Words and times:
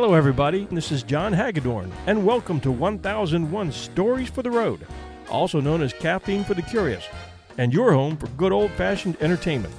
Hello, 0.00 0.14
everybody. 0.14 0.68
This 0.70 0.92
is 0.92 1.02
John 1.02 1.32
Hagedorn, 1.32 1.90
and 2.06 2.24
welcome 2.24 2.60
to 2.60 2.70
1001 2.70 3.72
Stories 3.72 4.30
for 4.30 4.44
the 4.44 4.50
Road, 4.52 4.86
also 5.28 5.60
known 5.60 5.82
as 5.82 5.92
Caffeine 5.92 6.44
for 6.44 6.54
the 6.54 6.62
Curious, 6.62 7.04
and 7.58 7.72
your 7.72 7.92
home 7.92 8.16
for 8.16 8.28
good 8.28 8.52
old 8.52 8.70
fashioned 8.74 9.20
entertainment. 9.20 9.74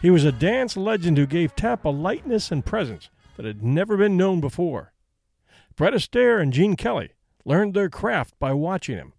He 0.00 0.08
was 0.08 0.24
a 0.24 0.32
dance 0.32 0.74
legend 0.74 1.18
who 1.18 1.26
gave 1.26 1.54
tap 1.54 1.84
a 1.84 1.90
lightness 1.90 2.50
and 2.50 2.64
presence 2.64 3.10
that 3.36 3.44
had 3.44 3.62
never 3.62 3.98
been 3.98 4.16
known 4.16 4.40
before. 4.40 4.94
Fred 5.76 5.92
Astaire 5.92 6.40
and 6.40 6.50
Gene 6.50 6.76
Kelly 6.76 7.10
learned 7.44 7.74
their 7.74 7.90
craft 7.90 8.32
by 8.38 8.54
watching 8.54 8.96
him. 8.96 9.12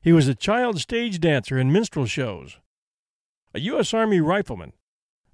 He 0.00 0.10
was 0.10 0.26
a 0.26 0.34
child 0.34 0.80
stage 0.80 1.20
dancer 1.20 1.58
in 1.58 1.70
minstrel 1.70 2.06
shows, 2.06 2.60
a 3.52 3.60
U.S. 3.60 3.92
Army 3.92 4.22
rifleman, 4.22 4.72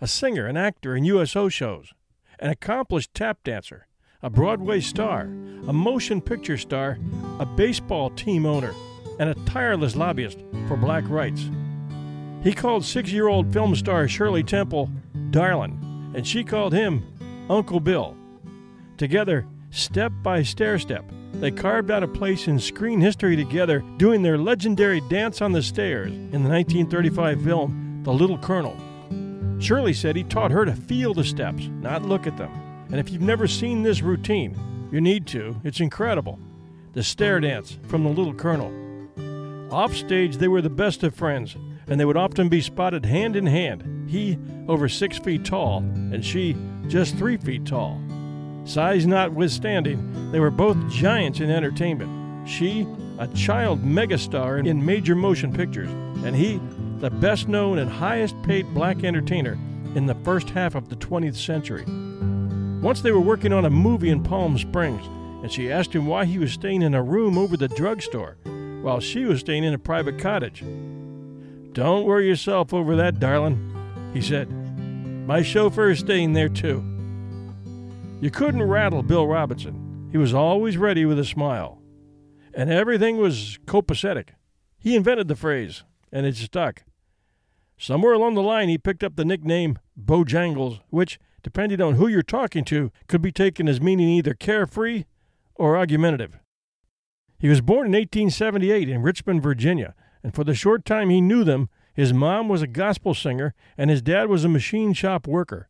a 0.03 0.07
singer 0.09 0.49
and 0.49 0.59
actor 0.59 0.97
in 0.97 1.05
USO 1.05 1.49
shows, 1.49 1.93
an 2.41 2.51
accomplished 2.51 3.15
tap 3.15 3.39
dancer, 3.45 3.87
a 4.21 4.29
Broadway 4.29 4.81
star, 4.81 5.29
a 5.69 5.73
motion 5.73 6.21
picture 6.21 6.59
star, 6.59 6.99
a 7.39 7.47
baseball 7.47 8.11
team 8.11 8.45
owner, 8.45 8.75
and 9.21 9.31
a 9.31 9.35
tireless 9.47 9.95
lobbyist 9.95 10.41
for 10.67 10.77
black 10.77 11.09
rights. 11.09 11.49
He 12.43 12.53
called 12.53 12.85
six 12.85 13.13
year 13.13 13.29
old 13.29 13.53
film 13.53 13.77
star 13.77 14.09
Shirley 14.09 14.43
Temple 14.43 14.91
darling, 15.31 15.79
and 16.17 16.27
she 16.27 16.43
called 16.43 16.73
him 16.73 17.07
Uncle 17.49 17.79
Bill. 17.79 18.17
Together, 18.97 19.47
step 19.71 20.11
by 20.25 20.43
stair 20.43 20.81
step, 20.81 21.05
they 21.35 21.53
carved 21.53 21.93
out 21.93 22.03
a 22.03 22.09
place 22.09 22.49
in 22.49 22.59
screen 22.59 23.01
history 23.01 23.37
together, 23.37 23.85
doing 23.99 24.23
their 24.23 24.37
legendary 24.37 25.01
Dance 25.03 25.41
on 25.41 25.53
the 25.53 25.63
Stairs 25.63 26.11
in 26.11 26.43
the 26.43 26.51
1935 26.51 27.41
film 27.41 28.01
The 28.03 28.13
Little 28.13 28.39
Colonel. 28.39 28.77
Shirley 29.63 29.93
said 29.93 30.17
he 30.17 30.25
taught 30.25 30.51
her 30.51 30.65
to 30.65 30.75
feel 30.75 31.15
the 31.15 31.23
steps, 31.23 31.69
not 31.81 32.03
look 32.03 32.27
at 32.27 32.37
them. 32.37 32.51
And 32.91 32.99
if 32.99 33.11
you've 33.11 33.23
never 33.23 33.47
seen 33.47 33.83
this 33.83 34.03
routine, 34.03 34.59
you 34.91 35.01
need 35.01 35.27
to. 35.29 35.55
It's 35.63 35.79
incredible. 35.79 36.41
The 36.95 37.05
stair 37.05 37.39
dance 37.39 37.79
from 37.87 38.03
the 38.03 38.11
Little 38.11 38.35
Colonel. 38.35 38.73
Offstage, 39.73 40.37
they 40.37 40.49
were 40.49 40.63
the 40.63 40.69
best 40.69 41.05
of 41.05 41.15
friends, 41.15 41.57
and 41.87 41.99
they 41.99 42.05
would 42.05 42.17
often 42.17 42.49
be 42.49 42.61
spotted 42.61 43.07
hand 43.07 43.37
in 43.37 43.47
hand, 43.47 44.11
he 44.11 44.37
over 44.69 44.89
six 44.89 45.19
feet 45.19 45.45
tall, 45.45 45.79
and 45.79 46.25
she 46.25 46.57
just 46.89 47.17
three 47.17 47.37
feet 47.37 47.65
tall. 47.65 48.01
Size 48.65 49.07
notwithstanding, 49.07 50.33
they 50.33 50.41
were 50.41 50.51
both 50.51 50.77
giants 50.91 51.39
in 51.41 51.51
entertainment. 51.51 52.49
She, 52.49 52.87
a 53.19 53.29
child 53.29 53.83
megastar 53.85 54.67
in 54.67 54.85
major 54.85 55.15
motion 55.15 55.53
pictures, 55.53 55.91
and 56.25 56.35
he, 56.35 56.61
the 57.03 57.11
best 57.11 57.49
known 57.49 57.81
and 57.81 57.91
highest 57.91 58.41
paid 58.45 58.73
black 58.73 59.03
entertainer 59.03 59.59
in 59.97 60.07
the 60.07 60.15
first 60.23 60.49
half 60.49 60.77
of 60.77 60.89
the 60.89 60.95
20th 60.95 61.35
century. 61.35 61.85
Once 62.81 63.01
they 63.01 63.11
were 63.11 63.19
working 63.19 63.53
on 63.53 63.65
a 63.65 63.71
movie 63.71 64.09
in 64.09 64.23
Palm 64.23 64.57
Springs, 64.57 65.05
and 65.43 65.51
she 65.51 65.73
asked 65.73 65.93
him 65.93 66.07
why 66.07 66.25
he 66.25 66.39
was 66.39 66.53
staying 66.53 66.81
in 66.81 66.95
a 66.95 67.03
room 67.03 67.37
over 67.37 67.57
the 67.57 67.67
drugstore 67.67 68.37
while 68.83 69.01
she 69.01 69.25
was 69.25 69.41
staying 69.41 69.65
in 69.65 69.75
a 69.75 69.79
private 69.79 70.17
cottage. 70.17 70.63
Don't 71.73 72.05
worry 72.05 72.29
yourself 72.29 72.73
over 72.73 72.95
that, 72.95 73.19
darling, 73.19 73.59
he 74.15 74.23
said. 74.23 74.49
My 75.27 75.43
chauffeur 75.43 75.91
is 75.91 75.99
staying 75.99 76.35
there 76.35 76.49
too. 76.49 76.85
You 78.21 78.31
couldn't 78.31 78.63
rattle 78.63 79.03
Bill 79.03 79.27
Robinson. 79.27 80.09
He 80.13 80.19
was 80.19 80.33
always 80.33 80.77
ready 80.77 81.05
with 81.05 81.19
a 81.19 81.25
smile. 81.25 81.83
And 82.55 82.71
everything 82.71 83.17
was 83.17 83.59
copacetic. 83.67 84.29
He 84.79 84.95
invented 84.95 85.27
the 85.27 85.35
phrase, 85.35 85.83
and 86.13 86.27
it 86.27 86.37
stuck. 86.37 86.85
Somewhere 87.83 88.13
along 88.13 88.35
the 88.35 88.43
line, 88.43 88.69
he 88.69 88.79
picked 88.79 89.03
up 89.03 89.17
the 89.17 89.25
nickname 89.25 89.77
Bojangles, 90.01 90.79
which, 90.91 91.19
depending 91.43 91.81
on 91.81 91.95
who 91.95 92.07
you're 92.07 92.23
talking 92.23 92.63
to, 92.67 92.93
could 93.09 93.21
be 93.21 93.33
taken 93.33 93.69
as 93.69 93.81
meaning 93.81 94.09
either 94.09 94.35
carefree 94.35 95.03
or 95.57 95.77
argumentative. 95.77 96.39
He 97.41 97.49
was 97.49 97.61
born 97.61 97.89
in 97.89 97.93
1878 97.93 98.89
in 98.89 99.03
Richmond, 99.03 99.43
Virginia, 99.43 99.97
and 100.23 100.33
for 100.33 100.45
the 100.45 100.55
short 100.55 100.85
time 100.85 101.11
he 101.11 101.21
knew 101.21 101.43
them, 101.43 101.69
his 101.93 102.13
mom 102.13 102.49
was 102.49 102.63
a 102.63 102.69
gospel 102.69 103.15
singer 103.15 103.53
and 103.77 103.91
his 103.91 104.01
dad 104.01 104.29
was 104.29 104.45
a 104.45 104.49
machine 104.49 104.93
shop 104.93 105.27
worker. 105.27 105.69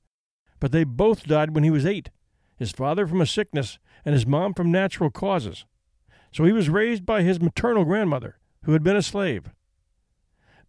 But 0.61 0.71
they 0.71 0.85
both 0.85 1.25
died 1.25 1.55
when 1.55 1.65
he 1.65 1.71
was 1.71 1.87
eight 1.87 2.11
his 2.59 2.73
father 2.73 3.07
from 3.07 3.23
a 3.23 3.27
sickness 3.27 3.79
and 4.05 4.13
his 4.13 4.27
mom 4.27 4.53
from 4.53 4.71
natural 4.71 5.09
causes. 5.09 5.65
So 6.31 6.45
he 6.45 6.53
was 6.53 6.69
raised 6.69 7.07
by 7.07 7.23
his 7.23 7.41
maternal 7.41 7.87
grandmother, 7.87 8.39
who 8.65 8.73
had 8.75 8.83
been 8.83 8.97
a 8.97 9.03
slave. 9.03 9.49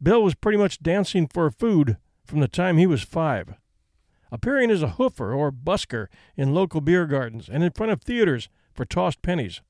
Bill 0.04 0.22
was 0.22 0.36
pretty 0.36 0.58
much 0.58 0.84
dancing 0.84 1.28
for 1.28 1.50
food 1.50 1.96
from 2.26 2.42
the 2.42 2.50
time 2.50 2.78
he 2.78 2.86
was 2.86 3.02
five, 3.02 3.56
appearing 4.32 4.70
as 4.70 4.84
a 4.84 4.96
hoofer 4.98 5.34
or 5.36 5.50
busker 5.50 6.08
in 6.36 6.54
local 6.54 6.82
beer 6.82 7.06
gardens 7.06 7.48
and 7.50 7.64
in 7.64 7.72
front 7.72 7.94
of 7.94 8.02
theaters 8.02 8.50
for 8.74 8.84
tossed 8.84 9.22
pennies. 9.22 9.62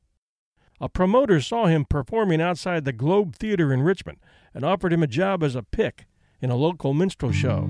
A 0.81 0.89
promoter 0.89 1.39
saw 1.39 1.67
him 1.67 1.85
performing 1.85 2.41
outside 2.41 2.83
the 2.83 2.91
Globe 2.91 3.35
Theater 3.35 3.71
in 3.71 3.83
Richmond 3.83 4.17
and 4.55 4.66
offered 4.66 4.91
him 4.91 5.03
a 5.03 5.07
job 5.07 5.44
as 5.44 5.55
a 5.55 5.61
pick 5.61 6.07
in 6.41 6.50
a 6.50 6.55
local 6.55 6.94
minstrel 6.95 7.31
show. 7.31 7.69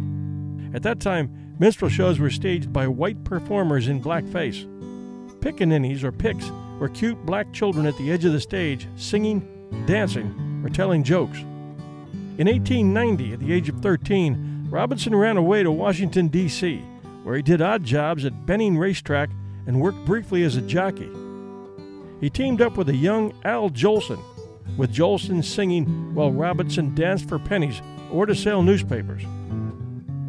At 0.74 0.84
that 0.84 1.02
time, 1.02 1.56
minstrel 1.60 1.90
shows 1.90 2.18
were 2.18 2.30
staged 2.30 2.72
by 2.72 2.88
white 2.88 3.24
performers 3.26 3.90
in 3.90 4.02
blackface. 4.02 4.66
Pickaninnies 5.42 6.04
or 6.04 6.14
picks 6.14 6.50
were 6.80 6.90
cute 6.90 7.24
black 7.26 7.52
children 7.52 7.86
at 7.86 7.98
the 7.98 8.10
edge 8.10 8.24
of 8.24 8.32
the 8.32 8.40
stage 8.40 8.88
singing, 8.96 9.46
dancing, 9.86 10.62
or 10.64 10.70
telling 10.70 11.04
jokes. 11.04 11.40
In 12.36 12.48
1890, 12.48 13.34
at 13.34 13.40
the 13.40 13.54
age 13.54 13.70
of 13.70 13.80
13, 13.82 14.68
Robinson 14.72 15.16
ran 15.16 15.38
away 15.38 15.62
to 15.62 15.72
Washington, 15.72 16.30
D.C., 16.30 16.78
where 17.22 17.36
he 17.36 17.44
did 17.44 17.62
odd 17.62 17.84
jobs 17.84 18.26
at 18.26 18.48
Benning 18.48 18.76
Racetrack 18.76 19.30
and 19.68 19.80
worked 19.80 20.04
briefly 20.04 20.44
as 20.44 20.56
a 20.56 20.62
jockey. 20.62 21.12
He 22.20 22.32
teamed 22.32 22.60
up 22.60 22.76
with 22.76 22.90
a 22.90 22.96
young 22.96 23.34
Al 23.46 23.70
Jolson, 23.70 24.20
with 24.78 24.92
Jolson 24.92 25.44
singing 25.44 26.16
while 26.16 26.32
Robinson 26.32 26.96
danced 26.96 27.30
for 27.30 27.38
pennies 27.38 27.84
or 28.12 28.26
to 28.26 28.34
sell 28.34 28.64
newspapers. 28.64 29.22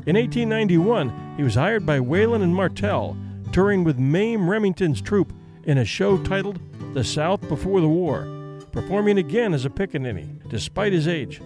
In 0.07 0.17
1891, 0.17 1.37
he 1.39 1.43
was 1.43 1.55
hired 1.55 1.87
by 1.87 2.01
Whalen 2.01 2.43
and 2.43 2.55
Martell, 2.55 3.17
touring 3.51 3.83
with 3.83 3.99
Mame 3.99 4.51
Remington's 4.51 5.01
troupe 5.01 5.33
in 5.63 5.79
a 5.79 5.87
show 5.87 6.19
titled 6.19 6.61
The 6.93 7.03
South 7.03 7.49
Before 7.49 7.81
the 7.81 7.89
War, 7.89 8.29
performing 8.73 9.17
again 9.17 9.55
as 9.55 9.65
a 9.65 9.71
pickaninny, 9.71 10.47
despite 10.51 10.93
his 10.93 11.09
age. 11.09 11.41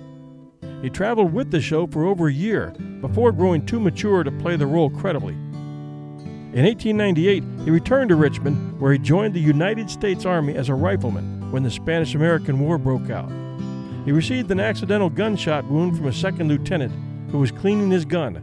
He 0.83 0.91
traveled 0.91 1.33
with 1.33 1.51
the 1.51 1.61
show 1.61 1.87
for 1.87 2.05
over 2.05 2.29
a 2.29 2.33
year 2.33 2.71
before 3.01 3.33
growing 3.33 3.67
too 3.67 3.81
mature 3.81 4.23
to 4.23 4.31
play 4.31 4.57
the 4.57 4.67
role 4.67 4.91
credibly. 4.91 5.35
In 6.55 6.65
1898, 6.65 7.43
he 7.65 7.71
returned 7.71 8.09
to 8.09 8.17
Richmond, 8.17 8.81
where 8.81 8.93
he 8.93 8.99
joined 8.99 9.35
the 9.35 9.41
United 9.41 9.91
States 9.91 10.25
Army 10.25 10.55
as 10.55 10.69
a 10.69 10.75
rifleman 10.75 11.51
when 11.51 11.63
the 11.63 11.71
Spanish 11.71 12.15
American 12.15 12.61
War 12.61 12.79
broke 12.79 13.11
out. 13.11 13.31
He 14.05 14.13
received 14.13 14.51
an 14.51 14.61
accidental 14.61 15.11
gunshot 15.11 15.65
wound 15.67 15.97
from 15.97 16.07
a 16.07 16.13
second 16.13 16.49
lieutenant 16.49 16.93
who 17.31 17.39
was 17.39 17.51
cleaning 17.51 17.91
his 17.91 18.05
gun. 18.05 18.37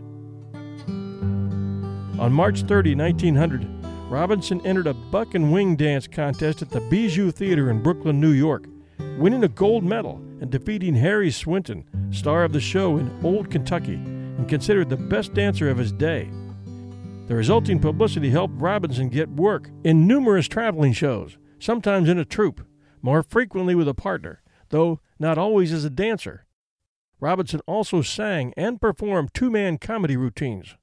On 2.20 2.32
March 2.32 2.62
30, 2.62 2.96
1900, 2.96 3.68
Robinson 4.10 4.66
entered 4.66 4.88
a 4.88 4.94
buck 4.94 5.34
and 5.34 5.52
wing 5.52 5.76
dance 5.76 6.08
contest 6.08 6.62
at 6.62 6.70
the 6.70 6.82
Bijou 6.82 7.32
Theater 7.32 7.72
in 7.72 7.82
Brooklyn, 7.82 8.22
New 8.22 8.32
York, 8.32 8.68
winning 9.18 9.44
a 9.44 9.48
gold 9.48 9.84
medal 9.84 10.18
and 10.42 10.50
defeating 10.50 10.96
Harry 10.96 11.32
Swinton, 11.32 11.86
star 12.12 12.44
of 12.44 12.54
the 12.54 12.60
show 12.60 12.98
in 12.98 13.12
Old 13.24 13.50
Kentucky, 13.50 13.96
and 13.96 14.50
considered 14.50 14.90
the 14.90 14.98
best 14.98 15.34
dancer 15.34 15.70
of 15.70 15.78
his 15.78 15.92
day. 15.92 16.30
The 17.28 17.36
resulting 17.36 17.80
publicity 17.80 18.30
helped 18.30 18.62
Robinson 18.62 19.10
get 19.10 19.30
work 19.30 19.70
in 19.84 20.08
numerous 20.08 20.48
traveling 20.48 20.94
shows, 20.94 21.38
sometimes 21.60 22.10
in 22.10 22.20
a 22.20 22.26
troupe, 22.26 22.62
more 23.02 23.24
frequently 23.24 23.74
with 23.74 23.88
a 23.88 23.94
partner, 23.94 24.42
though 24.70 25.00
not 25.18 25.38
always 25.38 25.72
as 25.72 25.86
a 25.86 25.90
dancer. 25.90 26.46
Robinson 27.20 27.62
also 27.66 28.02
sang 28.02 28.54
and 28.56 28.82
performed 28.82 29.34
two 29.34 29.50
man 29.50 29.78
comedy 29.78 30.18
routines. 30.18 30.76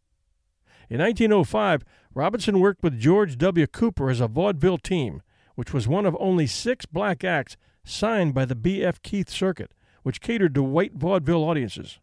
In 0.88 1.00
1905, 1.00 1.84
Robinson 2.14 2.60
worked 2.60 2.82
with 2.82 2.98
George 2.98 3.38
W. 3.38 3.66
Cooper 3.66 4.10
as 4.10 4.20
a 4.20 4.28
vaudeville 4.28 4.78
team, 4.78 5.22
which 5.54 5.72
was 5.72 5.88
one 5.88 6.06
of 6.06 6.16
only 6.18 6.46
six 6.46 6.86
black 6.86 7.22
acts 7.24 7.56
signed 7.84 8.34
by 8.34 8.44
the 8.44 8.54
B.F. 8.54 9.02
Keith 9.02 9.28
Circuit, 9.28 9.72
which 10.02 10.20
catered 10.20 10.54
to 10.54 10.62
white 10.62 10.94
vaudeville 10.94 11.44
audiences. 11.44 11.98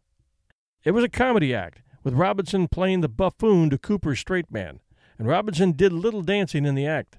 It 0.83 0.91
was 0.91 1.03
a 1.03 1.09
comedy 1.09 1.53
act, 1.53 1.81
with 2.03 2.13
Robinson 2.13 2.67
playing 2.67 3.01
the 3.01 3.09
buffoon 3.09 3.69
to 3.69 3.77
Cooper's 3.77 4.19
straight 4.19 4.51
man, 4.51 4.79
and 5.17 5.27
Robinson 5.27 5.73
did 5.73 5.91
little 5.91 6.21
dancing 6.21 6.65
in 6.65 6.75
the 6.75 6.87
act. 6.87 7.17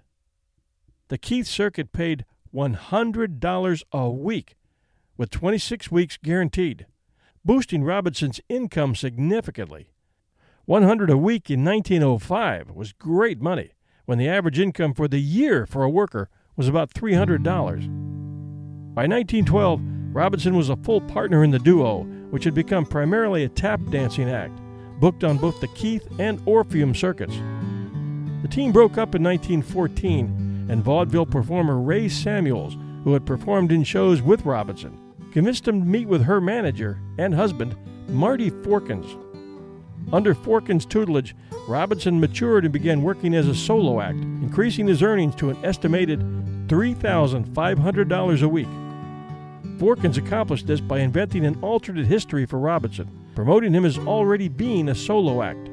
The 1.09 1.19
Keith 1.19 1.47
Circuit 1.47 1.93
paid 1.93 2.25
$100 2.55 3.83
a 3.93 4.11
week, 4.11 4.57
with 5.17 5.31
26 5.31 5.91
weeks 5.91 6.19
guaranteed, 6.23 6.87
boosting 7.45 7.85
Robinson's 7.85 8.41
income 8.49 8.95
significantly. 8.95 9.91
100 10.65 11.11
a 11.11 11.19
week 11.19 11.51
in 11.51 11.65
1905 11.65 12.71
was 12.71 12.93
great 12.93 13.41
money, 13.41 13.73
when 14.07 14.19
the 14.19 14.29
average 14.29 14.59
income 14.59 14.95
for 14.95 15.09
the 15.09 15.21
year 15.21 15.67
for 15.67 15.83
a 15.83 15.91
worker 15.91 16.29
was 16.57 16.69
about 16.69 16.93
$300. 16.93 18.00
By 18.93 19.07
1912, 19.07 19.81
Robinson 20.13 20.57
was 20.57 20.69
a 20.69 20.77
full 20.77 21.01
partner 21.01 21.45
in 21.45 21.53
the 21.53 21.61
duo, 21.61 22.03
which 22.31 22.43
had 22.43 22.55
become 22.55 22.85
primarily 22.85 23.45
a 23.45 23.49
tap 23.49 23.81
dancing 23.89 24.29
act, 24.29 24.59
booked 24.99 25.23
on 25.23 25.39
both 25.39 25.61
the 25.61 25.69
Keith 25.69 26.09
and 26.19 26.43
Orpheum 26.45 26.93
circuits. 26.97 27.37
The 28.43 28.49
team 28.49 28.73
broke 28.73 28.99
up 28.99 29.15
in 29.15 29.23
1914, 29.23 30.67
and 30.69 30.83
vaudeville 30.83 31.27
performer 31.27 31.79
Rae 31.79 32.09
Samuels, 32.09 32.77
who 33.05 33.13
had 33.13 33.25
performed 33.25 33.71
in 33.71 33.85
shows 33.85 34.23
with 34.23 34.45
Robinson, 34.45 34.99
convinced 35.31 35.69
him 35.69 35.83
to 35.83 35.87
meet 35.87 36.09
with 36.09 36.25
her 36.25 36.41
manager 36.41 36.99
and 37.17 37.33
husband, 37.33 37.77
Marty 38.09 38.51
Forkins. 38.51 39.17
Under 40.13 40.35
Forkins' 40.35 40.85
tutelage, 40.85 41.37
Robinson 41.69 42.19
matured 42.19 42.65
and 42.65 42.73
began 42.73 43.03
working 43.03 43.37
as 43.37 43.47
a 43.47 43.55
solo 43.55 44.01
act, 44.01 44.19
increasing 44.19 44.89
his 44.89 45.01
earnings 45.01 45.37
to 45.37 45.51
an 45.51 45.65
estimated 45.65 46.21
$3,500 46.71 48.43
a 48.43 48.49
week. 48.49 48.69
Forkins 49.81 50.17
accomplished 50.17 50.69
this 50.69 50.81
by 50.81 51.01
inventing 51.01 51.45
an 51.45 51.59
alternate 51.63 52.07
history 52.07 52.47
for 52.47 52.61
Robinson, 52.61 53.11
promoting 53.35 53.73
him 53.73 53.85
as 53.85 53.99
already 53.99 54.49
being 54.49 54.89
a 54.89 54.95
solo 54.95 55.43
act. 55.43 55.69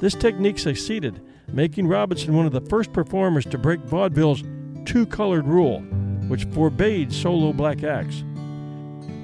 This 0.00 0.14
technique 0.14 0.60
succeeded, 0.60 1.20
making 1.48 1.88
Robinson 1.88 2.36
one 2.36 2.46
of 2.46 2.52
the 2.52 2.60
first 2.60 2.92
performers 2.92 3.44
to 3.46 3.58
break 3.58 3.80
vaudeville's 3.80 4.44
two 4.84 5.06
colored 5.06 5.46
rule, 5.48 5.80
which 6.28 6.44
forbade 6.46 7.12
solo 7.12 7.52
black 7.52 7.82
acts. 7.82 8.22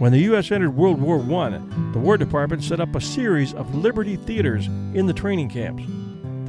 When 0.00 0.10
the 0.10 0.22
U.S. 0.22 0.50
entered 0.50 0.76
World 0.76 1.00
War 1.00 1.18
I, 1.20 1.60
the 1.92 2.00
War 2.00 2.16
Department 2.16 2.64
set 2.64 2.80
up 2.80 2.96
a 2.96 3.00
series 3.00 3.54
of 3.54 3.72
Liberty 3.72 4.16
theaters 4.16 4.66
in 4.66 5.06
the 5.06 5.12
training 5.12 5.48
camps. 5.48 5.84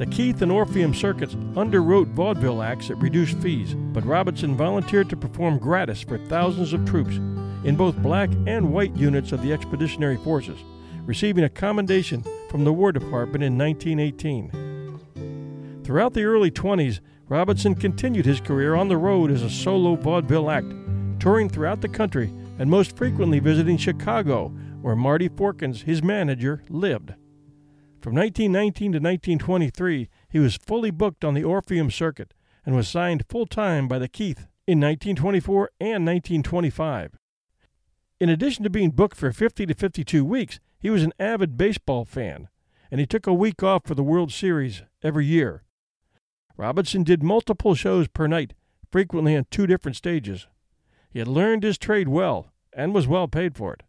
The 0.00 0.06
Keith 0.06 0.40
and 0.40 0.50
Orpheum 0.50 0.94
circuits 0.94 1.34
underwrote 1.34 2.14
vaudeville 2.14 2.62
acts 2.62 2.88
at 2.88 2.96
reduced 3.02 3.36
fees, 3.40 3.74
but 3.74 4.06
Robinson 4.06 4.56
volunteered 4.56 5.10
to 5.10 5.16
perform 5.16 5.58
gratis 5.58 6.00
for 6.00 6.16
thousands 6.16 6.72
of 6.72 6.86
troops 6.86 7.16
in 7.64 7.76
both 7.76 7.98
black 7.98 8.30
and 8.46 8.72
white 8.72 8.96
units 8.96 9.30
of 9.30 9.42
the 9.42 9.52
Expeditionary 9.52 10.16
Forces, 10.16 10.58
receiving 11.04 11.44
a 11.44 11.50
commendation 11.50 12.24
from 12.48 12.64
the 12.64 12.72
War 12.72 12.92
Department 12.92 13.44
in 13.44 13.58
1918. 13.58 15.82
Throughout 15.84 16.14
the 16.14 16.24
early 16.24 16.50
20s, 16.50 17.00
Robinson 17.28 17.74
continued 17.74 18.24
his 18.24 18.40
career 18.40 18.76
on 18.76 18.88
the 18.88 18.96
road 18.96 19.30
as 19.30 19.42
a 19.42 19.50
solo 19.50 19.96
vaudeville 19.96 20.50
act, 20.50 20.72
touring 21.20 21.50
throughout 21.50 21.82
the 21.82 21.88
country 21.88 22.32
and 22.58 22.70
most 22.70 22.96
frequently 22.96 23.38
visiting 23.38 23.76
Chicago, 23.76 24.48
where 24.80 24.96
Marty 24.96 25.28
Forkins, 25.28 25.82
his 25.82 26.02
manager, 26.02 26.62
lived. 26.70 27.12
From 28.00 28.14
1919 28.14 28.92
to 28.92 28.98
1923, 28.98 30.08
he 30.30 30.38
was 30.38 30.56
fully 30.56 30.90
booked 30.90 31.22
on 31.22 31.34
the 31.34 31.44
Orpheum 31.44 31.90
circuit 31.90 32.32
and 32.64 32.74
was 32.74 32.88
signed 32.88 33.26
full 33.28 33.44
time 33.44 33.88
by 33.88 33.98
the 33.98 34.08
Keith 34.08 34.46
in 34.66 34.80
1924 34.80 35.70
and 35.78 36.06
1925. 36.06 37.18
In 38.18 38.30
addition 38.30 38.64
to 38.64 38.70
being 38.70 38.90
booked 38.90 39.18
for 39.18 39.32
50 39.32 39.66
to 39.66 39.74
52 39.74 40.24
weeks, 40.24 40.60
he 40.78 40.88
was 40.88 41.02
an 41.02 41.12
avid 41.18 41.58
baseball 41.58 42.06
fan, 42.06 42.48
and 42.90 43.00
he 43.00 43.06
took 43.06 43.26
a 43.26 43.34
week 43.34 43.62
off 43.62 43.82
for 43.84 43.94
the 43.94 44.02
World 44.02 44.32
Series 44.32 44.82
every 45.02 45.26
year. 45.26 45.64
Robinson 46.56 47.02
did 47.02 47.22
multiple 47.22 47.74
shows 47.74 48.08
per 48.08 48.26
night, 48.26 48.54
frequently 48.90 49.36
on 49.36 49.44
two 49.50 49.66
different 49.66 49.96
stages. 49.96 50.46
He 51.10 51.18
had 51.18 51.28
learned 51.28 51.64
his 51.64 51.76
trade 51.76 52.08
well 52.08 52.50
and 52.72 52.94
was 52.94 53.06
well 53.06 53.28
paid 53.28 53.56
for 53.56 53.74
it. 53.74 53.82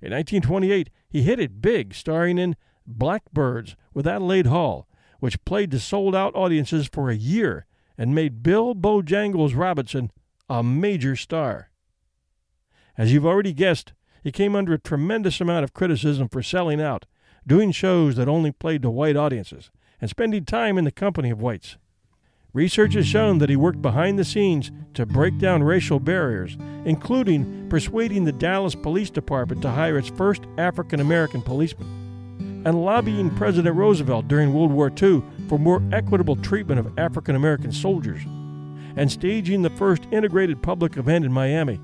In 0.00 0.12
1928, 0.12 0.90
he 1.08 1.22
hit 1.22 1.40
it 1.40 1.60
big, 1.60 1.92
starring 1.92 2.38
in 2.38 2.54
Blackbirds 2.86 3.76
with 3.92 4.06
Adelaide 4.06 4.46
Hall, 4.46 4.88
which 5.20 5.44
played 5.44 5.70
to 5.70 5.80
sold 5.80 6.14
out 6.14 6.34
audiences 6.34 6.86
for 6.86 7.10
a 7.10 7.16
year 7.16 7.66
and 7.98 8.14
made 8.14 8.42
Bill 8.42 8.74
Bojangles 8.74 9.56
Robinson 9.56 10.10
a 10.48 10.62
major 10.62 11.16
star. 11.16 11.70
As 12.96 13.12
you've 13.12 13.26
already 13.26 13.52
guessed, 13.52 13.92
he 14.22 14.32
came 14.32 14.54
under 14.54 14.74
a 14.74 14.78
tremendous 14.78 15.40
amount 15.40 15.64
of 15.64 15.74
criticism 15.74 16.28
for 16.28 16.42
selling 16.42 16.80
out, 16.80 17.06
doing 17.46 17.72
shows 17.72 18.16
that 18.16 18.28
only 18.28 18.52
played 18.52 18.82
to 18.82 18.90
white 18.90 19.16
audiences, 19.16 19.70
and 20.00 20.10
spending 20.10 20.44
time 20.44 20.78
in 20.78 20.84
the 20.84 20.90
company 20.90 21.30
of 21.30 21.40
whites. 21.40 21.76
Research 22.52 22.94
has 22.94 23.06
shown 23.06 23.38
that 23.38 23.50
he 23.50 23.56
worked 23.56 23.82
behind 23.82 24.18
the 24.18 24.24
scenes 24.24 24.70
to 24.94 25.04
break 25.04 25.38
down 25.38 25.62
racial 25.62 26.00
barriers, 26.00 26.56
including 26.86 27.68
persuading 27.68 28.24
the 28.24 28.32
Dallas 28.32 28.74
Police 28.74 29.10
Department 29.10 29.60
to 29.60 29.70
hire 29.70 29.98
its 29.98 30.08
first 30.08 30.42
African 30.56 31.00
American 31.00 31.42
policeman, 31.42 31.86
and 32.66 32.84
lobbying 32.84 33.30
President 33.30 33.76
Roosevelt 33.76 34.26
during 34.26 34.52
World 34.52 34.72
War 34.72 34.90
II 34.90 35.22
for 35.48 35.56
more 35.56 35.80
equitable 35.92 36.34
treatment 36.34 36.80
of 36.80 36.98
African 36.98 37.36
American 37.36 37.70
soldiers, 37.70 38.22
and 38.96 39.10
staging 39.10 39.62
the 39.62 39.70
first 39.70 40.02
integrated 40.10 40.60
public 40.60 40.96
event 40.96 41.24
in 41.24 41.32
Miami, 41.32 41.80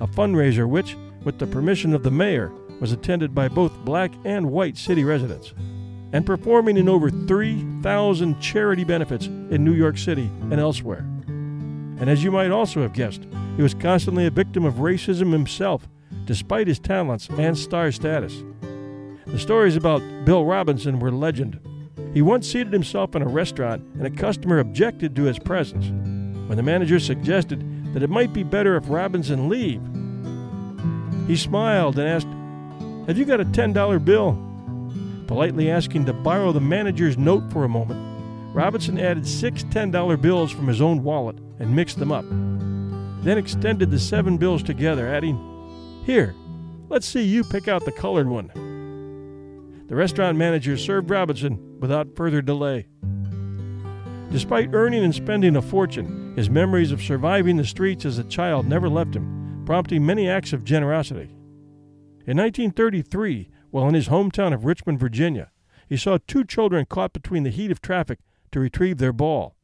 a 0.00 0.06
fundraiser 0.06 0.66
which, 0.66 0.96
with 1.22 1.38
the 1.38 1.46
permission 1.46 1.92
of 1.94 2.02
the 2.02 2.10
mayor, 2.10 2.50
was 2.80 2.92
attended 2.92 3.34
by 3.34 3.46
both 3.46 3.76
black 3.84 4.10
and 4.24 4.50
white 4.50 4.78
city 4.78 5.04
residents 5.04 5.52
and 6.14 6.24
performing 6.24 6.78
in 6.78 6.88
over 6.88 7.10
3,000 7.10 8.40
charity 8.40 8.84
benefits 8.84 9.26
in 9.26 9.62
New 9.62 9.74
York 9.74 9.98
City 9.98 10.30
and 10.50 10.54
elsewhere. 10.54 11.04
And 11.28 12.08
as 12.08 12.24
you 12.24 12.30
might 12.30 12.50
also 12.50 12.80
have 12.80 12.94
guessed, 12.94 13.26
he 13.56 13.62
was 13.62 13.74
constantly 13.74 14.26
a 14.26 14.30
victim 14.30 14.64
of 14.64 14.74
racism 14.74 15.30
himself, 15.30 15.86
despite 16.24 16.68
his 16.68 16.78
talents 16.78 17.28
and 17.28 17.56
star 17.56 17.92
status. 17.92 18.42
The 19.26 19.38
stories 19.38 19.76
about 19.76 20.02
Bill 20.24 20.44
Robinson 20.44 20.98
were 20.98 21.10
legend. 21.10 21.60
He 22.12 22.22
once 22.22 22.50
seated 22.50 22.72
himself 22.72 23.14
in 23.14 23.22
a 23.22 23.28
restaurant 23.28 23.82
and 23.94 24.06
a 24.06 24.10
customer 24.10 24.58
objected 24.58 25.16
to 25.16 25.22
his 25.22 25.38
presence. 25.38 25.86
When 26.48 26.56
the 26.56 26.62
manager 26.62 26.98
suggested 26.98 27.64
that 27.94 28.02
it 28.02 28.10
might 28.10 28.32
be 28.32 28.42
better 28.42 28.76
if 28.76 28.88
Robinson 28.88 29.48
leave, 29.48 29.80
he 31.28 31.36
smiled 31.36 31.98
and 31.98 32.08
asked, 32.08 33.06
Have 33.06 33.16
you 33.16 33.24
got 33.24 33.40
a 33.40 33.44
$10 33.44 34.04
bill? 34.04 34.48
politely 35.26 35.70
asking 35.70 36.04
to 36.04 36.12
borrow 36.12 36.52
the 36.52 36.60
manager's 36.60 37.16
note 37.16 37.50
for 37.50 37.64
a 37.64 37.68
moment, 37.68 37.98
Robinson 38.54 38.98
added 38.98 39.26
six 39.26 39.64
$10 39.64 40.20
bills 40.20 40.52
from 40.52 40.66
his 40.66 40.82
own 40.82 41.02
wallet 41.02 41.36
and 41.58 41.74
mixed 41.74 41.98
them 41.98 42.12
up. 42.12 42.26
Then 43.24 43.38
extended 43.38 43.90
the 43.90 43.98
seven 43.98 44.36
bills 44.36 44.62
together, 44.62 45.08
adding, 45.08 46.02
Here, 46.04 46.34
let's 46.90 47.06
see 47.06 47.22
you 47.22 47.44
pick 47.44 47.66
out 47.66 47.86
the 47.86 47.92
colored 47.92 48.28
one. 48.28 48.50
The 49.92 49.98
restaurant 49.98 50.38
manager 50.38 50.78
served 50.78 51.10
Robinson 51.10 51.78
without 51.78 52.16
further 52.16 52.40
delay. 52.40 52.86
Despite 54.30 54.72
earning 54.72 55.04
and 55.04 55.14
spending 55.14 55.54
a 55.54 55.60
fortune, 55.60 56.32
his 56.34 56.48
memories 56.48 56.92
of 56.92 57.02
surviving 57.02 57.58
the 57.58 57.66
streets 57.66 58.06
as 58.06 58.16
a 58.16 58.24
child 58.24 58.66
never 58.66 58.88
left 58.88 59.14
him, 59.14 59.62
prompting 59.66 60.06
many 60.06 60.30
acts 60.30 60.54
of 60.54 60.64
generosity. 60.64 61.28
In 62.26 62.38
1933, 62.38 63.50
while 63.70 63.86
in 63.86 63.92
his 63.92 64.08
hometown 64.08 64.54
of 64.54 64.64
Richmond, 64.64 64.98
Virginia, 64.98 65.50
he 65.86 65.98
saw 65.98 66.16
two 66.26 66.42
children 66.42 66.86
caught 66.86 67.12
between 67.12 67.42
the 67.42 67.50
heat 67.50 67.70
of 67.70 67.82
traffic 67.82 68.20
to 68.52 68.60
retrieve 68.60 68.96
their 68.96 69.12
ball. 69.12 69.56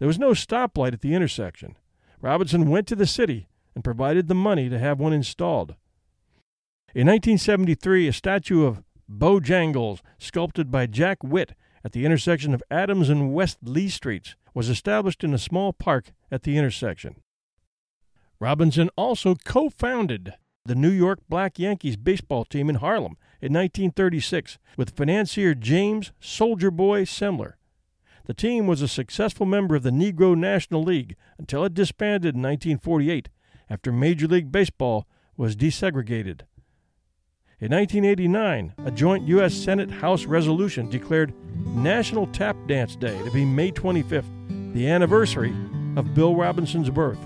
There 0.00 0.08
was 0.08 0.18
no 0.18 0.30
stoplight 0.32 0.94
at 0.94 1.00
the 1.00 1.14
intersection. 1.14 1.76
Robinson 2.20 2.70
went 2.70 2.88
to 2.88 2.96
the 2.96 3.06
city 3.06 3.46
and 3.76 3.84
provided 3.84 4.26
the 4.26 4.34
money 4.34 4.68
to 4.68 4.80
have 4.80 4.98
one 4.98 5.12
installed. 5.12 5.76
In 6.92 7.06
1973, 7.06 8.08
a 8.08 8.12
statue 8.12 8.66
of 8.66 8.82
Bojangles, 9.10 10.00
sculpted 10.18 10.70
by 10.70 10.86
Jack 10.86 11.24
Witt 11.24 11.54
at 11.82 11.92
the 11.92 12.04
intersection 12.04 12.54
of 12.54 12.62
Adams 12.70 13.08
and 13.08 13.32
West 13.32 13.58
Leigh 13.62 13.88
Streets, 13.88 14.36
was 14.54 14.68
established 14.68 15.24
in 15.24 15.34
a 15.34 15.38
small 15.38 15.72
park 15.72 16.12
at 16.30 16.44
the 16.44 16.56
intersection. 16.56 17.16
Robinson 18.38 18.88
also 18.96 19.34
co 19.34 19.68
founded 19.68 20.34
the 20.64 20.74
New 20.74 20.90
York 20.90 21.18
Black 21.28 21.58
Yankees 21.58 21.96
baseball 21.96 22.44
team 22.44 22.68
in 22.68 22.76
Harlem 22.76 23.16
in 23.40 23.52
1936 23.52 24.58
with 24.76 24.96
financier 24.96 25.54
James 25.54 26.12
Soldier 26.20 26.70
Boy 26.70 27.02
Semler. 27.02 27.54
The 28.26 28.34
team 28.34 28.66
was 28.66 28.80
a 28.80 28.88
successful 28.88 29.46
member 29.46 29.74
of 29.74 29.82
the 29.82 29.90
Negro 29.90 30.36
National 30.36 30.82
League 30.82 31.16
until 31.38 31.64
it 31.64 31.74
disbanded 31.74 32.34
in 32.34 32.42
1948 32.42 33.28
after 33.68 33.90
Major 33.90 34.28
League 34.28 34.52
Baseball 34.52 35.08
was 35.36 35.56
desegregated. 35.56 36.42
In 37.60 37.72
1989, 37.72 38.72
a 38.86 38.90
joint 38.90 39.28
U.S. 39.28 39.52
Senate 39.52 39.90
House 39.90 40.24
resolution 40.24 40.88
declared 40.88 41.34
National 41.66 42.26
Tap 42.28 42.56
Dance 42.66 42.96
Day 42.96 43.22
to 43.22 43.30
be 43.30 43.44
May 43.44 43.70
25th, 43.70 44.72
the 44.72 44.88
anniversary 44.88 45.54
of 45.96 46.14
Bill 46.14 46.34
Robinson's 46.34 46.88
birth. 46.88 47.18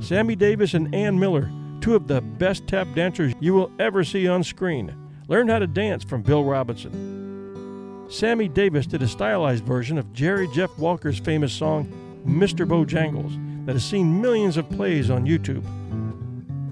Sammy 0.00 0.34
Davis 0.34 0.74
and 0.74 0.92
Ann 0.92 1.18
Miller 1.18 1.50
two 1.80 1.94
of 1.94 2.08
the 2.08 2.20
best 2.20 2.66
tap 2.66 2.88
dancers 2.96 3.32
you 3.38 3.54
will 3.54 3.70
ever 3.78 4.02
see 4.02 4.26
on 4.26 4.42
screen. 4.42 4.92
learned 5.28 5.50
how 5.50 5.60
to 5.60 5.68
dance 5.68 6.02
from 6.02 6.22
Bill 6.22 6.42
Robinson. 6.42 8.06
Sammy 8.08 8.48
Davis 8.48 8.88
did 8.88 9.02
a 9.02 9.06
stylized 9.06 9.64
version 9.64 9.96
of 9.96 10.12
Jerry 10.12 10.48
Jeff 10.52 10.76
Walker's 10.78 11.20
famous 11.20 11.52
song, 11.52 11.86
Mr. 12.26 12.66
Bojangles, 12.66 13.66
that 13.66 13.74
has 13.74 13.84
seen 13.84 14.20
millions 14.20 14.56
of 14.56 14.68
plays 14.70 15.10
on 15.10 15.26
YouTube. 15.26 15.64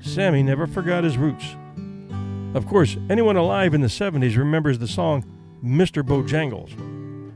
Sammy 0.04 0.42
never 0.42 0.66
forgot 0.66 1.04
his 1.04 1.16
roots. 1.16 1.54
Of 2.54 2.66
course, 2.66 2.96
anyone 3.10 3.36
alive 3.36 3.74
in 3.74 3.80
the 3.80 3.88
70s 3.88 4.36
remembers 4.36 4.78
the 4.78 4.86
song 4.86 5.24
Mr. 5.64 6.04
Bojangles. 6.04 6.72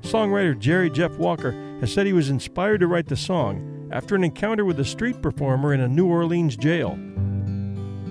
Songwriter 0.03 0.57
Jerry 0.57 0.89
Jeff 0.89 1.11
Walker 1.19 1.51
has 1.81 1.93
said 1.93 2.07
he 2.07 2.13
was 2.13 2.31
inspired 2.31 2.79
to 2.79 2.87
write 2.87 3.09
the 3.09 3.17
song 3.17 3.89
after 3.91 4.15
an 4.15 4.23
encounter 4.23 4.65
with 4.65 4.79
a 4.79 4.85
street 4.85 5.21
performer 5.21 5.75
in 5.75 5.81
a 5.81 5.89
New 5.89 6.07
Orleans 6.07 6.57
jail. 6.57 6.91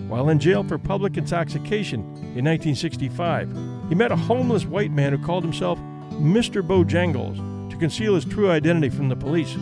While 0.09 0.27
in 0.27 0.37
jail 0.37 0.65
for 0.65 0.77
public 0.77 1.15
intoxication 1.15 2.01
in 2.35 2.43
1965, 2.43 3.49
he 3.87 3.95
met 3.95 4.11
a 4.11 4.17
homeless 4.17 4.65
white 4.65 4.91
man 4.91 5.13
who 5.13 5.25
called 5.25 5.45
himself 5.45 5.79
Mr. 6.11 6.61
Bojangles 6.61 7.69
to 7.69 7.77
conceal 7.77 8.15
his 8.15 8.25
true 8.25 8.51
identity 8.51 8.89
from 8.89 9.07
the 9.07 9.15
police. 9.15 9.55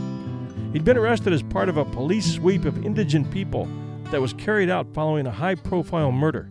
He'd 0.73 0.83
been 0.83 0.97
arrested 0.97 1.31
as 1.31 1.43
part 1.43 1.69
of 1.69 1.77
a 1.77 1.85
police 1.85 2.33
sweep 2.33 2.65
of 2.65 2.83
indigent 2.83 3.29
people 3.29 3.67
that 4.05 4.21
was 4.21 4.33
carried 4.33 4.71
out 4.71 4.95
following 4.95 5.27
a 5.27 5.31
high 5.31 5.55
profile 5.55 6.11
murder. 6.11 6.49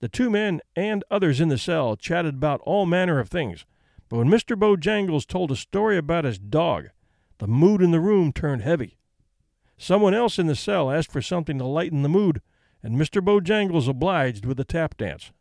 The 0.00 0.08
two 0.08 0.28
men 0.28 0.60
and 0.74 1.04
others 1.10 1.40
in 1.40 1.48
the 1.48 1.58
cell 1.58 1.96
chatted 1.96 2.34
about 2.34 2.60
all 2.62 2.84
manner 2.84 3.18
of 3.18 3.28
things, 3.28 3.64
but 4.08 4.18
when 4.18 4.28
Mr. 4.28 4.56
Bojangles 4.56 5.26
told 5.26 5.50
a 5.50 5.56
story 5.56 5.96
about 5.96 6.24
his 6.24 6.38
dog, 6.38 6.88
the 7.38 7.46
mood 7.46 7.82
in 7.82 7.90
the 7.90 8.00
room 8.00 8.32
turned 8.32 8.62
heavy. 8.62 8.98
Someone 9.78 10.14
else 10.14 10.38
in 10.38 10.46
the 10.46 10.54
cell 10.54 10.90
asked 10.90 11.10
for 11.10 11.22
something 11.22 11.58
to 11.58 11.64
lighten 11.64 12.02
the 12.02 12.08
mood, 12.08 12.40
and 12.82 12.96
Mr. 12.96 13.22
Bojangles 13.22 13.88
obliged 13.88 14.44
with 14.44 14.60
a 14.60 14.64
tap 14.64 14.96
dance. 14.96 15.32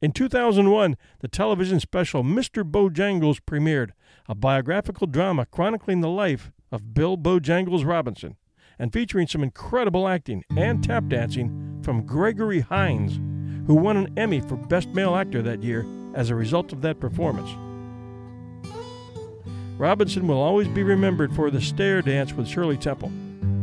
In 0.00 0.12
2001, 0.12 0.96
the 1.20 1.28
television 1.28 1.80
special 1.80 2.22
Mr. 2.22 2.68
Bojangles 2.68 3.40
premiered, 3.40 3.90
a 4.28 4.34
biographical 4.34 5.06
drama 5.06 5.46
chronicling 5.46 6.00
the 6.00 6.08
life 6.08 6.52
of 6.70 6.94
Bill 6.94 7.16
Bojangles 7.16 7.86
Robinson 7.86 8.36
and 8.78 8.92
featuring 8.92 9.26
some 9.26 9.42
incredible 9.42 10.08
acting 10.08 10.44
and 10.56 10.82
tap 10.82 11.06
dancing 11.08 11.71
from 11.82 12.06
Gregory 12.06 12.60
Hines, 12.60 13.18
who 13.66 13.74
won 13.74 13.96
an 13.96 14.12
Emmy 14.16 14.40
for 14.40 14.56
Best 14.56 14.88
Male 14.88 15.14
Actor 15.14 15.42
that 15.42 15.62
year 15.62 15.86
as 16.14 16.30
a 16.30 16.34
result 16.34 16.72
of 16.72 16.82
that 16.82 17.00
performance. 17.00 17.50
Robinson 19.78 20.26
will 20.26 20.40
always 20.40 20.68
be 20.68 20.82
remembered 20.82 21.34
for 21.34 21.50
the 21.50 21.60
stair 21.60 22.02
dance 22.02 22.32
with 22.32 22.46
Shirley 22.46 22.76
Temple, 22.76 23.10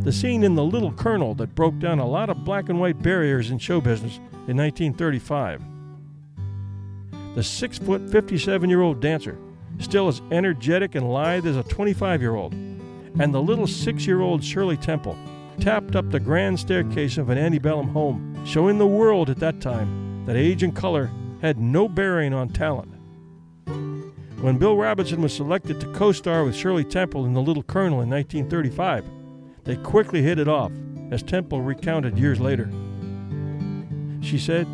the 0.02 0.12
scene 0.12 0.44
in 0.44 0.56
The 0.56 0.64
Little 0.64 0.92
Colonel 0.92 1.36
that 1.36 1.56
broke 1.56 1.78
down 1.80 2.00
a 2.00 2.08
lot 2.08 2.30
of 2.30 2.44
black 2.44 2.70
and 2.70 2.80
white 2.80 3.02
barriers 3.02 3.52
in 3.52 3.58
show 3.58 3.80
business 3.80 4.18
in 4.48 4.58
1935. 4.58 5.62
The 7.36 7.44
6 7.44 7.78
foot 7.80 8.10
57 8.10 8.70
year 8.70 8.82
old 8.82 9.00
dancer, 9.00 9.38
still 9.78 10.08
as 10.08 10.22
energetic 10.32 10.96
and 10.96 11.12
lithe 11.12 11.46
as 11.46 11.58
a 11.58 11.64
25 11.64 12.22
year 12.22 12.36
old, 12.36 12.54
and 12.54 13.34
the 13.34 13.42
little 13.42 13.68
six 13.68 14.06
year 14.06 14.22
old 14.22 14.44
Shirley 14.44 14.78
Temple 14.78 15.18
tapped 15.60 15.96
up 15.96 16.10
the 16.10 16.20
grand 16.20 16.60
staircase 16.60 17.18
of 17.18 17.30
an 17.30 17.38
antebellum 17.38 17.90
home, 17.90 18.46
showing 18.46 18.78
the 18.78 18.88
world 18.88 19.30
at 19.30 19.40
that 19.40 19.62
time 19.62 20.26
that 20.26 20.36
age 20.36 20.64
and 20.64 20.76
color 20.76 21.12
had 21.42 21.60
no 21.60 21.88
bearing 21.88 22.34
on 22.34 22.50
talent. 22.50 22.94
When 24.42 24.58
Bill 24.58 24.78
Robinson 24.78 25.22
was 25.22 25.34
selected 25.34 25.82
to 25.82 25.92
co 25.92 26.12
star 26.12 26.46
with 26.46 26.56
Shirley 26.56 26.86
Temple 26.86 27.26
in 27.26 27.34
The 27.34 27.42
Little 27.42 27.64
Colonel 27.64 28.02
in 28.02 28.10
1935, 28.10 29.04
they 29.66 29.76
quickly 29.76 30.22
hit 30.22 30.40
it 30.40 30.48
off, 30.48 30.72
as 31.12 31.22
Temple 31.22 31.62
recounted 31.62 32.18
years 32.18 32.40
later. 32.40 32.70
She 34.22 34.38
said, 34.38 34.66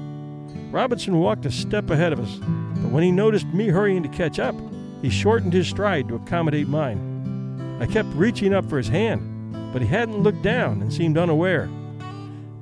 Robinson 0.72 1.20
walked 1.20 1.46
a 1.46 1.52
step 1.52 1.90
ahead 1.90 2.14
of 2.14 2.20
us, 2.20 2.36
but 2.36 2.92
when 2.92 3.04
he 3.04 3.12
noticed 3.12 3.48
me 3.48 3.70
hurrying 3.70 4.04
to 4.04 4.10
catch 4.10 4.40
up, 4.40 4.56
he 5.02 5.10
shortened 5.10 5.54
his 5.54 5.68
stride 5.68 6.08
to 6.10 6.16
accommodate 6.16 6.68
mine. 6.68 7.78
I 7.82 7.88
kept 7.88 8.10
reaching 8.10 8.54
up 8.54 8.70
for 8.70 8.78
his 8.78 8.88
hand, 8.88 9.35
but 9.76 9.82
he 9.82 9.90
hadn't 9.90 10.24
looked 10.24 10.42
down 10.42 10.82
and 10.82 10.94
seemed 10.94 11.18
unaware. 11.18 11.70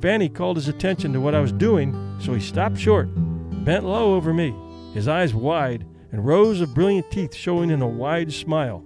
Fanny 0.02 0.28
called 0.28 0.58
his 0.58 0.68
attention 0.68 1.14
to 1.14 1.22
what 1.22 1.36
I 1.36 1.42
was 1.42 1.52
doing, 1.52 2.18
so 2.20 2.34
he 2.34 2.40
stopped 2.40 2.80
short, 2.80 3.08
bent 3.64 3.86
low 3.86 4.16
over 4.16 4.34
me, 4.34 4.52
his 4.96 5.08
eyes 5.08 5.32
wide, 5.32 5.86
and 6.12 6.26
rows 6.26 6.60
of 6.60 6.74
brilliant 6.74 7.12
teeth 7.12 7.36
showing 7.36 7.70
in 7.70 7.84
a 7.84 7.88
wide 7.88 8.34
smile. 8.34 8.84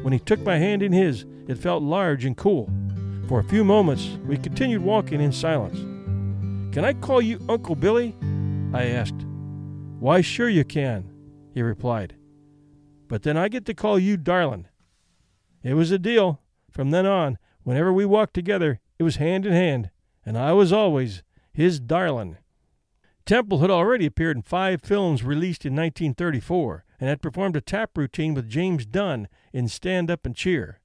When 0.00 0.14
he 0.14 0.18
took 0.18 0.40
my 0.40 0.56
hand 0.56 0.82
in 0.82 0.90
his, 0.90 1.26
it 1.48 1.58
felt 1.58 1.82
large 1.82 2.24
and 2.24 2.34
cool. 2.34 2.70
For 3.28 3.40
a 3.40 3.44
few 3.44 3.62
moments, 3.62 4.08
we 4.26 4.38
continued 4.38 4.80
walking 4.80 5.20
in 5.20 5.30
silence. 5.30 5.78
Can 6.74 6.82
I 6.82 6.94
call 6.94 7.20
you 7.20 7.44
Uncle 7.46 7.74
Billy? 7.74 8.16
I 8.72 8.86
asked. 8.86 9.26
Why, 10.00 10.22
sure 10.22 10.48
you 10.48 10.64
can, 10.64 11.10
he 11.52 11.60
replied. 11.60 12.16
But 13.06 13.22
then 13.22 13.36
I 13.36 13.48
get 13.48 13.66
to 13.66 13.74
call 13.74 13.98
you 13.98 14.16
darlin'. 14.16 14.66
It 15.62 15.74
was 15.74 15.90
a 15.90 15.98
deal. 15.98 16.40
From 16.70 16.90
then 16.90 17.04
on, 17.04 17.36
whenever 17.66 17.92
we 17.92 18.04
walked 18.04 18.32
together, 18.32 18.78
it 18.96 19.02
was 19.02 19.16
hand 19.16 19.44
in 19.44 19.52
hand, 19.52 19.90
and 20.24 20.38
I 20.38 20.52
was 20.52 20.72
always 20.72 21.24
his 21.52 21.80
darlin'. 21.80 22.38
Temple 23.24 23.58
had 23.58 23.72
already 23.72 24.06
appeared 24.06 24.36
in 24.36 24.42
five 24.44 24.80
films 24.80 25.24
released 25.24 25.66
in 25.66 25.74
1934 25.74 26.84
and 27.00 27.08
had 27.08 27.20
performed 27.20 27.56
a 27.56 27.60
tap 27.60 27.98
routine 27.98 28.34
with 28.34 28.48
James 28.48 28.86
Dunn 28.86 29.26
in 29.52 29.66
Stand 29.66 30.12
Up 30.12 30.24
and 30.24 30.36
Cheer. 30.36 30.78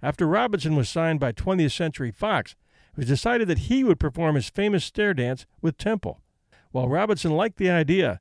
After 0.00 0.26
Robinson 0.26 0.74
was 0.74 0.88
signed 0.88 1.20
by 1.20 1.32
20th 1.32 1.72
Century 1.72 2.10
Fox, 2.10 2.56
it 2.92 3.00
was 3.00 3.06
decided 3.06 3.46
that 3.48 3.68
he 3.68 3.84
would 3.84 4.00
perform 4.00 4.36
his 4.36 4.48
famous 4.48 4.86
stair 4.86 5.12
dance 5.12 5.44
with 5.60 5.76
Temple. 5.76 6.22
While 6.70 6.88
Robinson 6.88 7.32
liked 7.32 7.58
the 7.58 7.68
idea, 7.68 8.20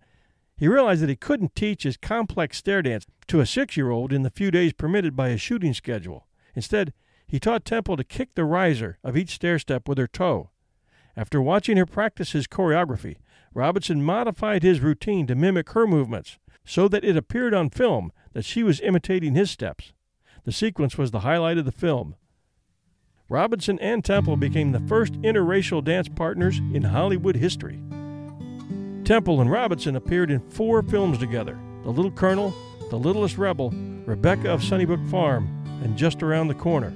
he 0.57 0.67
realized 0.67 1.01
that 1.01 1.09
he 1.09 1.15
couldn't 1.15 1.55
teach 1.55 1.83
his 1.83 1.95
complex 1.95 2.57
stair 2.57 2.81
dance 2.81 3.05
to 3.27 3.39
a 3.39 3.45
six 3.45 3.77
year 3.77 3.89
old 3.89 4.11
in 4.11 4.23
the 4.23 4.29
few 4.29 4.51
days 4.51 4.73
permitted 4.73 5.15
by 5.15 5.29
his 5.29 5.39
shooting 5.39 5.73
schedule. 5.73 6.27
Instead, 6.55 6.93
he 7.27 7.39
taught 7.39 7.65
Temple 7.65 7.97
to 7.97 8.03
kick 8.03 8.35
the 8.35 8.45
riser 8.45 8.97
of 9.03 9.17
each 9.17 9.35
stair 9.35 9.59
step 9.59 9.87
with 9.87 9.97
her 9.97 10.07
toe. 10.07 10.49
After 11.17 11.41
watching 11.41 11.77
her 11.77 11.85
practice 11.85 12.33
his 12.33 12.47
choreography, 12.47 13.15
Robinson 13.53 14.03
modified 14.03 14.63
his 14.63 14.81
routine 14.81 15.27
to 15.27 15.35
mimic 15.35 15.69
her 15.71 15.87
movements 15.87 16.37
so 16.65 16.87
that 16.87 17.05
it 17.05 17.15
appeared 17.15 17.53
on 17.53 17.69
film 17.69 18.11
that 18.33 18.45
she 18.45 18.63
was 18.63 18.81
imitating 18.81 19.33
his 19.33 19.49
steps. 19.49 19.93
The 20.43 20.51
sequence 20.51 20.97
was 20.97 21.11
the 21.11 21.21
highlight 21.21 21.57
of 21.57 21.65
the 21.65 21.71
film. 21.71 22.15
Robinson 23.29 23.79
and 23.79 24.03
Temple 24.03 24.35
became 24.37 24.71
the 24.71 24.79
first 24.81 25.13
interracial 25.21 25.83
dance 25.83 26.09
partners 26.09 26.59
in 26.73 26.83
Hollywood 26.83 27.37
history. 27.37 27.79
Temple 29.03 29.41
and 29.41 29.49
Robinson 29.49 29.95
appeared 29.95 30.31
in 30.31 30.39
four 30.51 30.83
films 30.83 31.17
together 31.17 31.57
The 31.83 31.91
Little 31.91 32.11
Colonel, 32.11 32.53
The 32.89 32.99
Littlest 32.99 33.37
Rebel, 33.37 33.71
Rebecca 34.05 34.51
of 34.51 34.63
Sunnybrook 34.63 35.03
Farm, 35.09 35.47
and 35.83 35.97
Just 35.97 36.21
Around 36.21 36.49
the 36.49 36.55
Corner. 36.55 36.93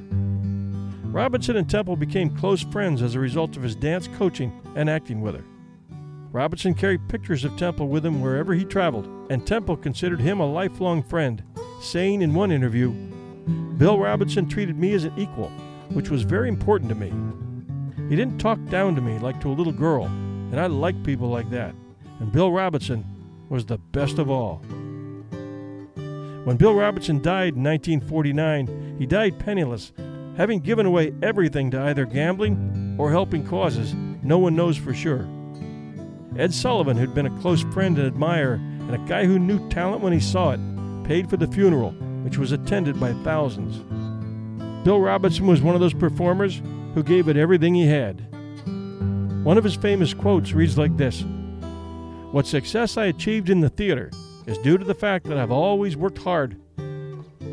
Robinson 1.12 1.58
and 1.58 1.70
Temple 1.70 1.96
became 1.96 2.36
close 2.36 2.64
friends 2.64 3.02
as 3.02 3.16
a 3.16 3.20
result 3.20 3.58
of 3.58 3.64
his 3.64 3.76
dance 3.76 4.08
coaching 4.18 4.52
and 4.76 4.90
acting 4.90 5.22
with 5.22 5.36
her. 5.36 5.44
Robinson 6.32 6.74
carried 6.74 7.08
pictures 7.10 7.44
of 7.44 7.58
Temple 7.58 7.88
with 7.88 8.06
him 8.06 8.22
wherever 8.22 8.54
he 8.54 8.64
traveled, 8.64 9.08
and 9.32 9.46
Temple 9.46 9.76
considered 9.76 10.20
him 10.20 10.40
a 10.40 10.52
lifelong 10.52 11.02
friend, 11.02 11.44
saying 11.82 12.22
in 12.22 12.34
one 12.34 12.52
interview, 12.52 12.92
Bill 13.78 13.98
Robinson 13.98 14.48
treated 14.48 14.78
me 14.78 14.94
as 14.94 15.06
an 15.06 15.14
equal, 15.18 15.50
which 15.94 16.10
was 16.10 16.22
very 16.22 16.48
important 16.48 16.90
to 16.90 16.96
me. 16.96 17.12
He 18.10 18.16
didn't 18.16 18.38
talk 18.38 18.64
down 18.66 18.96
to 18.96 19.02
me 19.02 19.18
like 19.20 19.42
to 19.42 19.50
a 19.50 19.54
little 19.54 19.74
girl, 19.74 20.06
and 20.06 20.60
I 20.60 20.68
like 20.68 21.04
people 21.04 21.30
like 21.30 21.50
that 21.50 21.74
and 22.20 22.32
Bill 22.32 22.52
Robinson 22.52 23.06
was 23.50 23.66
the 23.66 23.78
best 23.78 24.20
of 24.20 24.30
all. 24.30 24.58
When 26.44 26.58
Bill 26.58 26.74
Robinson 26.74 27.22
died 27.22 27.56
in 27.56 27.64
1949, 27.64 28.98
he 29.00 29.06
died 29.06 29.40
penniless, 29.40 29.92
having 30.40 30.62
given 30.62 30.86
away 30.86 31.14
everything 31.22 31.70
to 31.70 31.82
either 31.82 32.06
gambling 32.06 32.96
or 32.98 33.12
helping 33.12 33.46
causes 33.46 33.94
no 34.24 34.38
one 34.38 34.56
knows 34.56 34.78
for 34.78 34.94
sure. 34.94 35.28
Ed 36.38 36.54
Sullivan, 36.54 36.96
who'd 36.96 37.14
been 37.14 37.26
a 37.26 37.42
close 37.42 37.62
friend 37.74 37.98
and 37.98 38.08
admirer, 38.08 38.54
and 38.54 38.96
a 38.96 39.00
guy 39.00 39.26
who 39.26 39.38
knew 39.38 39.68
talent 39.68 40.02
when 40.02 40.14
he 40.14 40.20
saw 40.22 40.52
it, 40.52 40.60
paid 41.04 41.30
for 41.30 41.36
the 41.36 41.48
funeral, 41.48 41.92
which 42.24 42.38
was 42.38 42.54
attended 42.54 42.98
by 43.02 43.12
thousands. 43.26 43.80
Bill 44.86 45.02
Robinson 45.02 45.46
was 45.46 45.62
one 45.62 45.76
of 45.76 45.82
those 45.82 45.94
performers 45.94 46.62
who 46.94 47.04
gave 47.04 47.28
it 47.28 47.36
everything 47.36 47.76
he 47.76 47.88
had. 47.88 48.26
One 49.44 49.58
of 49.58 49.66
his 49.66 49.76
famous 49.76 50.14
quotes 50.14 50.54
reads 50.54 50.78
like 50.78 50.96
this 50.96 51.26
what 52.32 52.48
success 52.48 52.96
I 52.96 53.06
achieved 53.06 53.50
in 53.50 53.60
the 53.60 53.70
theater 53.70 54.10
is 54.46 54.58
due 54.60 54.78
to 54.78 54.86
the 54.86 54.96
fact 54.96 55.26
that 55.28 55.38
I've 55.38 55.52
always 55.52 55.98
worked 55.98 56.20
hard. 56.20 56.62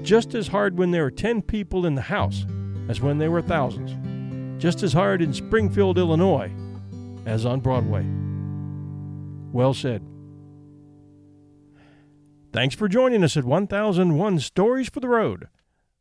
Just 0.02 0.34
as 0.34 0.46
hard 0.48 0.78
when 0.78 0.92
there 0.92 1.06
are 1.06 1.10
10 1.10 1.42
people 1.42 1.84
in 1.84 1.96
the 1.96 2.02
house 2.02 2.44
as 2.88 3.00
when 3.00 3.18
they 3.18 3.28
were 3.28 3.42
thousands. 3.42 3.96
Just 4.62 4.82
as 4.82 4.92
hard 4.92 5.22
in 5.22 5.32
Springfield, 5.32 5.98
Illinois 5.98 6.50
as 7.26 7.44
on 7.44 7.60
Broadway. 7.60 8.06
Well 9.52 9.74
said. 9.74 10.02
Thanks 12.52 12.74
for 12.74 12.88
joining 12.88 13.22
us 13.22 13.36
at 13.36 13.44
1001 13.44 14.38
Stories 14.38 14.88
for 14.88 15.00
the 15.00 15.08
Road, 15.08 15.48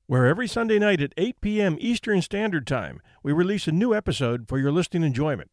where 0.06 0.26
every 0.26 0.48
Sunday 0.48 0.80
night 0.80 1.02
at 1.02 1.14
8 1.18 1.42
p.m. 1.42 1.78
Eastern 1.80 2.22
Standard 2.22 2.66
Time 2.66 3.02
we 3.24 3.34
release 3.34 3.68
a 3.68 3.74
new 3.74 3.94
episode 3.94 4.48
for 4.48 4.58
your 4.58 4.72
listening 4.72 5.04
enjoyment. 5.04 5.50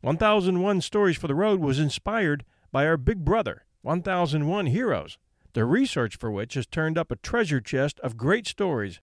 1001 0.00 0.80
Stories 0.80 1.16
for 1.18 1.26
the 1.26 1.34
Road 1.34 1.60
was 1.60 1.78
inspired 1.78 2.44
by 2.70 2.86
our 2.86 2.96
big 2.96 3.24
brother, 3.24 3.64
1001 3.82 4.66
Heroes, 4.66 5.18
the 5.52 5.64
research 5.64 6.16
for 6.16 6.30
which 6.30 6.54
has 6.54 6.66
turned 6.66 6.96
up 6.96 7.10
a 7.10 7.16
treasure 7.16 7.60
chest 7.60 8.00
of 8.00 8.16
great 8.16 8.46
stories. 8.46 9.00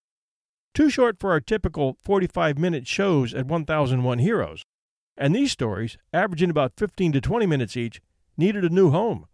Too 0.73 0.89
short 0.89 1.19
for 1.19 1.31
our 1.31 1.39
typical 1.39 1.97
45 2.01 2.57
minute 2.57 2.87
shows 2.87 3.33
at 3.33 3.45
1001 3.45 4.19
Heroes. 4.19 4.63
And 5.17 5.35
these 5.35 5.51
stories, 5.51 5.97
averaging 6.13 6.49
about 6.49 6.73
15 6.77 7.11
to 7.13 7.21
20 7.21 7.45
minutes 7.45 7.75
each, 7.75 8.01
needed 8.37 8.63
a 8.63 8.69
new 8.69 8.91
home. 8.91 9.25